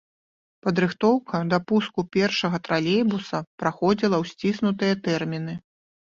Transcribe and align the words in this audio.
Падрыхтоўка 0.67 1.41
да 1.51 1.57
пуску 1.71 2.05
першага 2.15 2.57
тралейбуса 2.67 3.41
праходзіла 3.65 4.15
ў 4.25 4.31
сціснутыя 4.31 4.95
тэрміны. 5.09 5.55